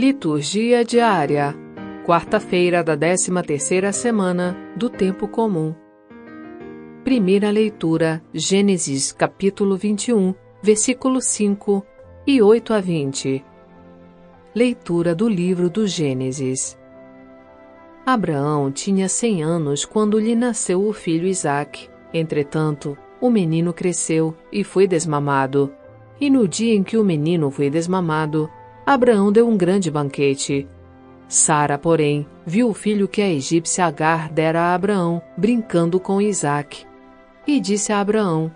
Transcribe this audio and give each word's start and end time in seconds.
Liturgia 0.00 0.82
diária. 0.82 1.54
Quarta-feira 2.06 2.82
da 2.82 2.96
13ª 2.96 3.92
semana 3.92 4.56
do 4.74 4.88
tempo 4.88 5.28
comum. 5.28 5.74
Primeira 7.04 7.50
leitura: 7.50 8.22
Gênesis, 8.32 9.12
capítulo 9.12 9.76
21, 9.76 10.34
versículo 10.62 11.20
5 11.20 11.84
e 12.26 12.40
8 12.40 12.72
a 12.72 12.80
20. 12.80 13.44
Leitura 14.54 15.14
do 15.14 15.28
livro 15.28 15.68
do 15.68 15.86
Gênesis. 15.86 16.78
Abraão 18.06 18.72
tinha 18.72 19.06
cem 19.06 19.42
anos 19.42 19.84
quando 19.84 20.18
lhe 20.18 20.34
nasceu 20.34 20.82
o 20.82 20.94
filho 20.94 21.26
Isaque. 21.26 21.90
Entretanto, 22.14 22.96
o 23.20 23.28
menino 23.28 23.70
cresceu 23.70 24.34
e 24.50 24.64
foi 24.64 24.86
desmamado. 24.86 25.70
E 26.18 26.30
no 26.30 26.48
dia 26.48 26.74
em 26.74 26.82
que 26.82 26.96
o 26.96 27.04
menino 27.04 27.50
foi 27.50 27.68
desmamado, 27.68 28.48
Abraão 28.90 29.30
deu 29.30 29.48
um 29.48 29.56
grande 29.56 29.88
banquete. 29.88 30.66
Sara, 31.28 31.78
porém, 31.78 32.26
viu 32.44 32.68
o 32.68 32.74
filho 32.74 33.06
que 33.06 33.22
a 33.22 33.30
egípcia 33.30 33.84
Agar 33.86 34.28
dera 34.32 34.62
a 34.62 34.74
Abraão, 34.74 35.22
brincando 35.36 36.00
com 36.00 36.20
Isaque. 36.20 36.84
E 37.46 37.60
disse 37.60 37.92
a 37.92 38.00
Abraão: 38.00 38.50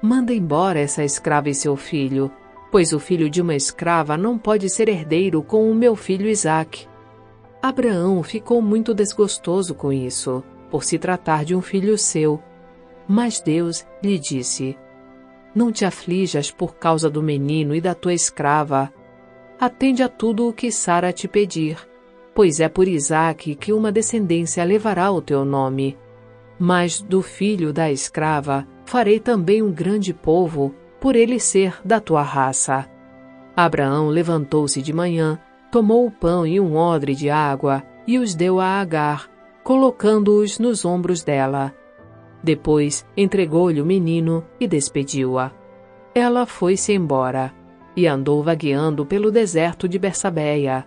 Manda 0.00 0.32
embora 0.32 0.80
essa 0.80 1.04
escrava 1.04 1.50
e 1.50 1.54
seu 1.54 1.76
filho, 1.76 2.30
pois 2.72 2.94
o 2.94 2.98
filho 2.98 3.28
de 3.28 3.42
uma 3.42 3.54
escrava 3.54 4.16
não 4.16 4.38
pode 4.38 4.70
ser 4.70 4.88
herdeiro 4.88 5.42
com 5.42 5.70
o 5.70 5.74
meu 5.74 5.94
filho 5.94 6.26
Isaque. 6.26 6.86
Abraão 7.60 8.22
ficou 8.22 8.62
muito 8.62 8.94
desgostoso 8.94 9.74
com 9.74 9.92
isso, 9.92 10.42
por 10.70 10.82
se 10.82 10.98
tratar 10.98 11.44
de 11.44 11.54
um 11.54 11.60
filho 11.60 11.98
seu. 11.98 12.42
Mas 13.06 13.38
Deus 13.38 13.86
lhe 14.02 14.18
disse: 14.18 14.78
Não 15.54 15.70
te 15.70 15.84
aflijas 15.84 16.50
por 16.50 16.76
causa 16.76 17.10
do 17.10 17.22
menino 17.22 17.74
e 17.74 17.82
da 17.82 17.94
tua 17.94 18.14
escrava. 18.14 18.90
Atende 19.60 20.02
a 20.02 20.08
tudo 20.08 20.48
o 20.48 20.52
que 20.52 20.70
Sara 20.70 21.12
te 21.12 21.26
pedir, 21.26 21.78
pois 22.34 22.60
é 22.60 22.68
por 22.68 22.86
Isaque 22.86 23.54
que 23.54 23.72
uma 23.72 23.90
descendência 23.90 24.62
levará 24.64 25.10
o 25.10 25.20
teu 25.20 25.44
nome. 25.44 25.98
Mas 26.58 27.00
do 27.00 27.22
filho 27.22 27.72
da 27.72 27.90
escrava 27.90 28.66
farei 28.84 29.18
também 29.18 29.62
um 29.62 29.72
grande 29.72 30.14
povo, 30.14 30.74
por 31.00 31.16
ele 31.16 31.38
ser 31.38 31.80
da 31.84 32.00
tua 32.00 32.22
raça. 32.22 32.88
Abraão 33.56 34.08
levantou-se 34.08 34.80
de 34.80 34.92
manhã 34.92 35.40
tomou 35.70 36.06
o 36.06 36.10
pão 36.10 36.46
e 36.46 36.58
um 36.58 36.76
odre 36.76 37.14
de 37.14 37.28
água 37.28 37.82
e 38.06 38.18
os 38.18 38.34
deu 38.34 38.58
a 38.58 38.80
Agar, 38.80 39.28
colocando-os 39.62 40.58
nos 40.58 40.84
ombros 40.84 41.22
dela. 41.22 41.74
Depois 42.42 43.06
entregou-lhe 43.16 43.80
o 43.80 43.86
menino 43.86 44.44
e 44.58 44.66
despediu-a. 44.66 45.52
Ela 46.14 46.46
foi-se 46.46 46.92
embora 46.92 47.52
e 47.98 48.06
andou 48.06 48.44
vagueando 48.44 49.04
pelo 49.04 49.28
deserto 49.28 49.88
de 49.88 49.98
Bersabeia. 49.98 50.86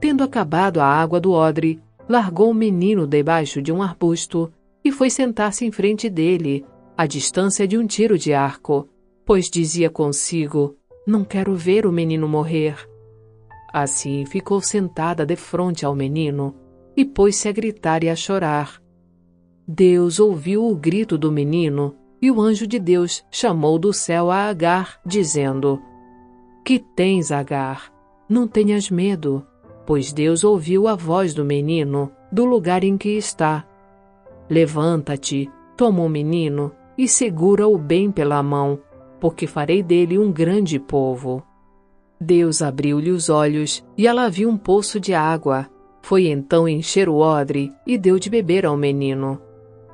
Tendo 0.00 0.24
acabado 0.24 0.80
a 0.80 0.86
água 0.86 1.20
do 1.20 1.32
odre, 1.32 1.78
largou 2.08 2.50
o 2.50 2.54
menino 2.54 3.06
debaixo 3.06 3.60
de 3.60 3.70
um 3.70 3.82
arbusto 3.82 4.50
e 4.82 4.90
foi 4.90 5.10
sentar-se 5.10 5.66
em 5.66 5.70
frente 5.70 6.08
dele, 6.08 6.64
à 6.96 7.06
distância 7.06 7.68
de 7.68 7.76
um 7.76 7.86
tiro 7.86 8.16
de 8.16 8.32
arco, 8.32 8.88
pois 9.26 9.50
dizia 9.50 9.90
consigo: 9.90 10.78
Não 11.06 11.24
quero 11.24 11.54
ver 11.54 11.84
o 11.84 11.92
menino 11.92 12.26
morrer. 12.26 12.88
Assim 13.70 14.24
ficou 14.24 14.62
sentada 14.62 15.26
defronte 15.26 15.84
ao 15.84 15.94
menino 15.94 16.56
e 16.96 17.04
pôs-se 17.04 17.48
a 17.50 17.52
gritar 17.52 18.02
e 18.02 18.08
a 18.08 18.16
chorar. 18.16 18.80
Deus 19.68 20.18
ouviu 20.18 20.64
o 20.64 20.74
grito 20.74 21.18
do 21.18 21.30
menino 21.30 21.94
e 22.22 22.30
o 22.30 22.40
anjo 22.40 22.66
de 22.66 22.78
Deus 22.78 23.22
chamou 23.30 23.78
do 23.78 23.92
céu 23.92 24.30
a 24.30 24.46
Agar, 24.46 24.98
dizendo: 25.04 25.82
Que 26.64 26.78
tens, 26.78 27.32
Agar? 27.32 27.92
Não 28.28 28.46
tenhas 28.46 28.90
medo, 28.90 29.44
pois 29.86 30.12
Deus 30.12 30.44
ouviu 30.44 30.86
a 30.86 30.94
voz 30.94 31.34
do 31.34 31.44
menino 31.44 32.12
do 32.30 32.44
lugar 32.44 32.84
em 32.84 32.96
que 32.96 33.10
está. 33.10 33.66
Levanta-te, 34.48 35.50
toma 35.76 36.02
o 36.02 36.08
menino 36.08 36.72
e 36.96 37.08
segura-o 37.08 37.76
bem 37.76 38.10
pela 38.10 38.42
mão, 38.42 38.78
porque 39.18 39.46
farei 39.46 39.82
dele 39.82 40.18
um 40.18 40.30
grande 40.30 40.78
povo. 40.78 41.42
Deus 42.20 42.60
abriu-lhe 42.60 43.10
os 43.10 43.28
olhos 43.30 43.84
e 43.96 44.06
ela 44.06 44.28
viu 44.28 44.48
um 44.48 44.56
poço 44.56 45.00
de 45.00 45.14
água. 45.14 45.68
Foi 46.02 46.26
então 46.26 46.68
encher 46.68 47.08
o 47.08 47.16
odre 47.16 47.72
e 47.86 47.96
deu 47.96 48.18
de 48.18 48.30
beber 48.30 48.66
ao 48.66 48.76
menino. 48.76 49.40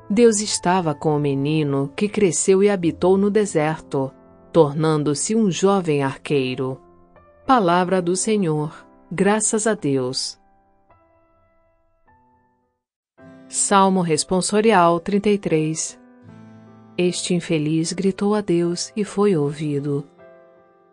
Deus 0.09 0.41
estava 0.41 0.93
com 0.93 1.15
o 1.15 1.19
menino 1.19 1.91
que 1.95 2.07
cresceu 2.07 2.63
e 2.63 2.69
habitou 2.69 3.17
no 3.17 3.29
deserto, 3.29 4.11
tornando-se 4.57 5.35
um 5.35 5.51
jovem 5.51 6.01
arqueiro. 6.01 6.81
Palavra 7.45 8.01
do 8.01 8.15
Senhor. 8.15 8.73
Graças 9.11 9.67
a 9.67 9.75
Deus. 9.75 10.39
Salmo 13.47 14.01
Responsorial 14.01 14.99
33 14.99 15.99
Este 16.97 17.35
infeliz 17.35 17.93
gritou 17.93 18.33
a 18.33 18.41
Deus 18.41 18.91
e 18.95 19.03
foi 19.03 19.37
ouvido. 19.37 20.03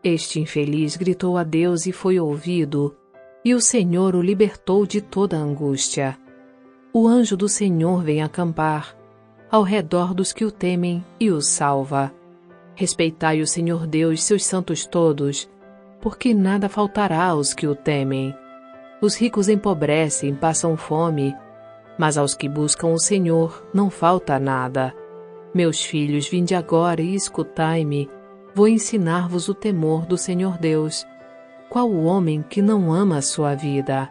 Este 0.02 0.40
infeliz 0.40 0.94
gritou 0.94 1.38
a 1.38 1.42
Deus 1.42 1.86
e 1.86 1.92
foi 1.92 2.20
ouvido, 2.20 2.94
e 3.42 3.54
o 3.54 3.62
Senhor 3.62 4.14
o 4.14 4.20
libertou 4.20 4.84
de 4.84 5.00
toda 5.00 5.38
angústia. 5.38 6.18
O 6.92 7.08
anjo 7.08 7.34
do 7.34 7.48
Senhor 7.48 8.02
vem 8.02 8.22
acampar 8.22 8.94
ao 9.50 9.62
redor 9.62 10.12
dos 10.12 10.34
que 10.34 10.44
o 10.44 10.50
temem 10.50 11.02
e 11.18 11.30
o 11.30 11.40
salva. 11.40 12.12
Respeitai 12.74 13.40
o 13.40 13.46
Senhor 13.46 13.86
Deus, 13.86 14.22
seus 14.22 14.44
santos 14.44 14.84
todos, 14.84 15.48
porque 16.00 16.34
nada 16.34 16.68
faltará 16.68 17.24
aos 17.24 17.54
que 17.54 17.66
o 17.66 17.74
temem. 17.74 18.34
Os 19.00 19.16
ricos 19.16 19.48
empobrecem, 19.48 20.34
passam 20.34 20.76
fome, 20.76 21.34
mas 21.98 22.18
aos 22.18 22.34
que 22.34 22.48
buscam 22.48 22.88
o 22.88 22.98
Senhor 22.98 23.64
não 23.72 23.90
falta 23.90 24.38
nada. 24.38 24.94
Meus 25.54 25.84
filhos, 25.84 26.28
vinde 26.28 26.54
agora 26.54 27.00
e 27.00 27.14
escutai-me 27.14 28.10
vou 28.54 28.68
ensinar-vos 28.68 29.48
o 29.48 29.54
temor 29.54 30.06
do 30.06 30.16
Senhor 30.16 30.56
Deus. 30.56 31.04
Qual 31.68 31.90
o 31.90 32.04
homem 32.04 32.42
que 32.42 32.62
não 32.62 32.92
ama 32.92 33.18
a 33.18 33.22
sua 33.22 33.54
vida, 33.54 34.08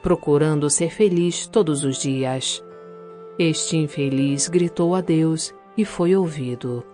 procurando 0.00 0.70
ser 0.70 0.90
feliz 0.90 1.48
todos 1.48 1.82
os 1.82 1.98
dias? 1.98 2.64
Este 3.38 3.76
infeliz 3.76 4.48
gritou 4.48 4.94
a 4.94 5.00
Deus 5.00 5.52
e 5.76 5.84
foi 5.84 6.14
ouvido. 6.14 6.84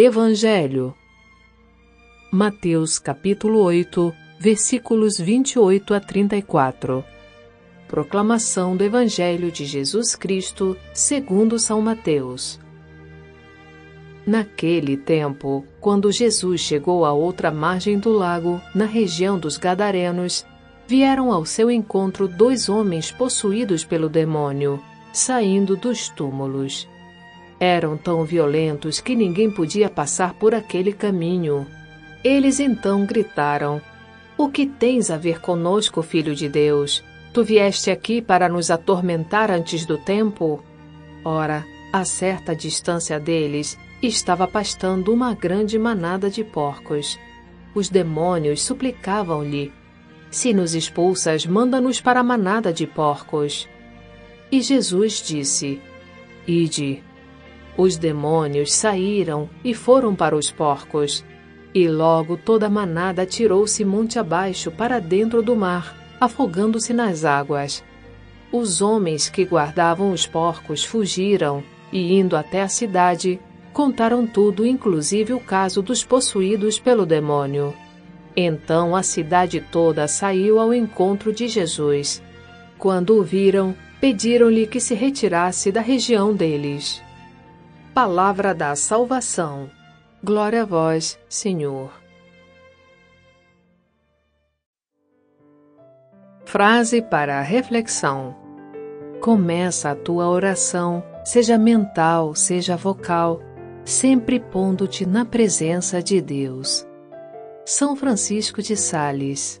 Evangelho. 0.00 0.94
Mateus 2.30 3.00
capítulo 3.00 3.58
8, 3.64 4.14
versículos 4.38 5.18
28 5.18 5.92
a 5.92 5.98
34 5.98 7.04
Proclamação 7.88 8.76
do 8.76 8.84
Evangelho 8.84 9.50
de 9.50 9.64
Jesus 9.64 10.14
Cristo 10.14 10.76
segundo 10.94 11.58
São 11.58 11.82
Mateus. 11.82 12.60
Naquele 14.24 14.96
tempo, 14.96 15.64
quando 15.80 16.12
Jesus 16.12 16.60
chegou 16.60 17.04
à 17.04 17.12
outra 17.12 17.50
margem 17.50 17.98
do 17.98 18.12
lago, 18.12 18.62
na 18.72 18.84
região 18.84 19.36
dos 19.36 19.56
Gadarenos, 19.56 20.46
vieram 20.86 21.32
ao 21.32 21.44
seu 21.44 21.72
encontro 21.72 22.28
dois 22.28 22.68
homens 22.68 23.10
possuídos 23.10 23.82
pelo 23.84 24.08
demônio, 24.08 24.80
saindo 25.12 25.76
dos 25.76 26.08
túmulos. 26.08 26.88
Eram 27.60 27.96
tão 27.96 28.24
violentos 28.24 29.00
que 29.00 29.16
ninguém 29.16 29.50
podia 29.50 29.90
passar 29.90 30.34
por 30.34 30.54
aquele 30.54 30.92
caminho. 30.92 31.66
Eles 32.22 32.60
então 32.60 33.04
gritaram: 33.04 33.80
O 34.36 34.48
que 34.48 34.66
tens 34.66 35.10
a 35.10 35.16
ver 35.16 35.40
conosco, 35.40 36.02
filho 36.02 36.34
de 36.34 36.48
Deus? 36.48 37.02
Tu 37.32 37.42
vieste 37.44 37.90
aqui 37.90 38.22
para 38.22 38.48
nos 38.48 38.70
atormentar 38.70 39.50
antes 39.50 39.84
do 39.84 39.98
tempo? 39.98 40.62
Ora, 41.24 41.64
a 41.92 42.04
certa 42.04 42.54
distância 42.54 43.18
deles, 43.18 43.78
estava 44.02 44.46
pastando 44.46 45.12
uma 45.12 45.34
grande 45.34 45.78
manada 45.78 46.30
de 46.30 46.44
porcos. 46.44 47.18
Os 47.74 47.88
demônios 47.88 48.62
suplicavam-lhe: 48.62 49.72
Se 50.30 50.54
nos 50.54 50.74
expulsas, 50.74 51.44
manda-nos 51.44 52.00
para 52.00 52.20
a 52.20 52.24
manada 52.24 52.72
de 52.72 52.86
porcos. 52.86 53.68
E 54.50 54.60
Jesus 54.60 55.22
disse: 55.26 55.80
Ide. 56.46 57.07
Os 57.78 57.96
demônios 57.96 58.72
saíram 58.72 59.48
e 59.62 59.72
foram 59.72 60.12
para 60.12 60.34
os 60.34 60.50
porcos. 60.50 61.24
E 61.72 61.86
logo 61.86 62.36
toda 62.36 62.66
a 62.66 62.70
manada 62.70 63.22
atirou-se 63.22 63.84
monte 63.84 64.18
abaixo 64.18 64.68
para 64.72 64.98
dentro 64.98 65.42
do 65.42 65.54
mar, 65.54 65.96
afogando-se 66.20 66.92
nas 66.92 67.24
águas. 67.24 67.84
Os 68.50 68.82
homens 68.82 69.28
que 69.28 69.44
guardavam 69.44 70.10
os 70.10 70.26
porcos 70.26 70.84
fugiram 70.84 71.62
e, 71.92 72.14
indo 72.14 72.36
até 72.36 72.62
a 72.62 72.68
cidade, 72.68 73.38
contaram 73.72 74.26
tudo, 74.26 74.66
inclusive 74.66 75.32
o 75.32 75.38
caso 75.38 75.80
dos 75.80 76.02
possuídos 76.02 76.80
pelo 76.80 77.06
demônio. 77.06 77.72
Então 78.36 78.96
a 78.96 79.04
cidade 79.04 79.64
toda 79.70 80.08
saiu 80.08 80.58
ao 80.58 80.74
encontro 80.74 81.32
de 81.32 81.46
Jesus. 81.46 82.20
Quando 82.76 83.16
o 83.16 83.22
viram, 83.22 83.72
pediram-lhe 84.00 84.66
que 84.66 84.80
se 84.80 84.94
retirasse 84.94 85.70
da 85.70 85.80
região 85.80 86.34
deles 86.34 87.06
palavra 87.98 88.54
da 88.54 88.76
salvação. 88.76 89.68
Glória 90.22 90.62
a 90.62 90.64
vós, 90.64 91.18
Senhor. 91.28 91.90
Frase 96.44 97.02
para 97.02 97.42
reflexão: 97.42 98.36
Começa 99.20 99.90
a 99.90 99.96
tua 99.96 100.28
oração, 100.28 101.02
seja 101.24 101.58
mental, 101.58 102.36
seja 102.36 102.76
vocal, 102.76 103.40
sempre 103.84 104.38
pondo-te 104.38 105.04
na 105.04 105.24
presença 105.24 106.00
de 106.00 106.20
Deus. 106.20 106.86
São 107.64 107.96
Francisco 107.96 108.62
de 108.62 108.76
Sales 108.76 109.60